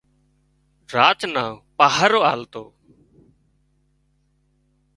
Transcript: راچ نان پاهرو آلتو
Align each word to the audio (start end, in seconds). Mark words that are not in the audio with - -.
راچ 0.93 1.21
نان 1.33 1.51
پاهرو 1.77 2.19
آلتو 2.31 2.63